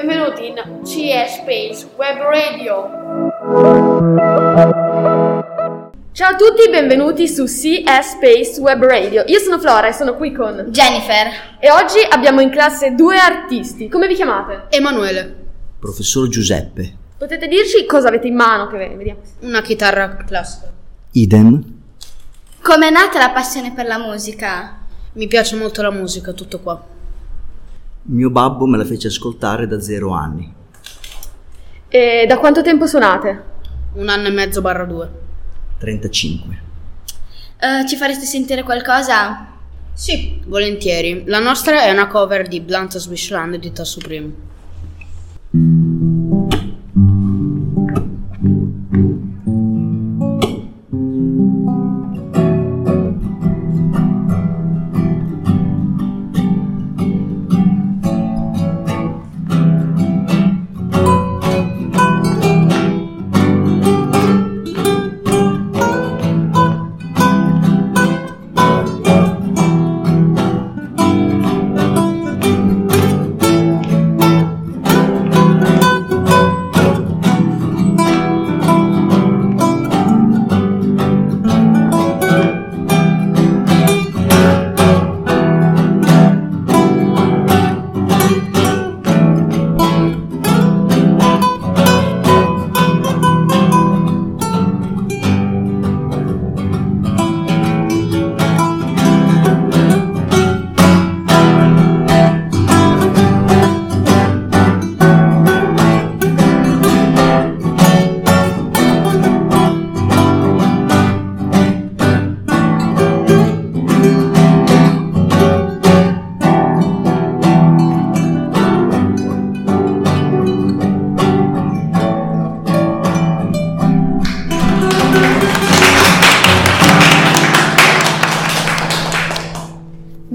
[0.00, 0.54] benvenuti in
[0.84, 2.88] CS Space Web Radio.
[6.12, 9.24] Ciao a tutti, benvenuti su CS Space Web Radio.
[9.26, 13.88] Io sono Flora e sono qui con Jennifer e oggi abbiamo in classe due artisti.
[13.88, 14.66] Come vi chiamate?
[14.68, 15.34] Emanuele.
[15.80, 16.94] Professor Giuseppe.
[17.18, 18.68] Potete dirci cosa avete in mano?
[18.68, 19.20] Che vediamo.
[19.40, 20.70] Una chitarra classica.
[21.12, 21.76] Idem.
[22.62, 24.78] Com'è nata la passione per la musica?
[25.14, 26.96] Mi piace molto la musica, tutto qua.
[28.10, 30.50] Mio babbo me la fece ascoltare da zero anni.
[31.88, 33.44] E da quanto tempo suonate?
[33.94, 35.10] Un anno e mezzo barra due.
[35.78, 36.62] 35.
[37.58, 39.48] Eh, ci fareste sentire qualcosa?
[39.92, 41.24] Sì, volentieri.
[41.26, 44.32] La nostra è una cover di Blunt Swishland di Ta Supreme.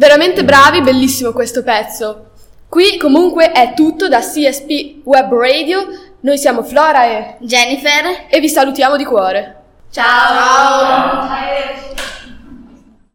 [0.04, 2.32] Veramente bravi, bellissimo questo pezzo.
[2.68, 5.88] Qui comunque è tutto da CSP Web Radio.
[6.20, 8.26] Noi siamo Flora e, Jennifer?
[8.28, 9.62] e vi salutiamo di cuore.
[9.92, 11.24] Ciao!